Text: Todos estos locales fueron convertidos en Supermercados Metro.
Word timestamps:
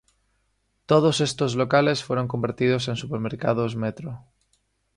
Todos 0.87 1.21
estos 1.21 1.53
locales 1.53 2.03
fueron 2.03 2.27
convertidos 2.27 2.87
en 2.87 2.95
Supermercados 2.95 3.75
Metro. 3.75 4.23